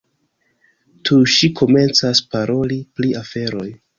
Tuj 1.09 1.19
ŝi 1.33 1.51
komencas 1.59 2.23
paroli 2.33 2.81
pri 2.97 3.15
aferoj. 3.23 3.71